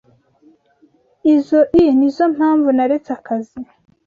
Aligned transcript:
Izoi 1.33 1.83
nizoo 1.97 2.29
mpamvu 2.35 2.67
naretse 2.77 3.09
akazi. 3.17 3.59